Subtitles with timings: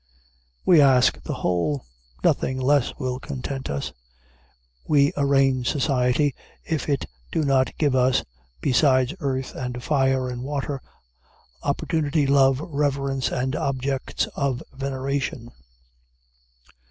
[0.65, 1.85] We ask the whole.
[2.23, 3.93] Nothing less will content us.
[4.87, 6.33] We arraign society
[6.65, 8.23] if it do not give us
[8.61, 10.81] besides earth, and fire, and water,
[11.61, 15.51] opportunity, love, reverence, and objects of veneration.